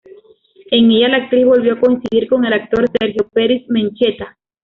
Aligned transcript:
En 0.71 0.89
ella 0.89 1.09
la 1.09 1.17
actriz 1.17 1.45
volvió 1.45 1.73
a 1.73 1.79
coincidir 1.79 2.27
con 2.27 2.43
el 2.43 2.53
actor 2.53 2.85
Sergio 2.99 3.29
Peris-Mencheta. 3.31 4.35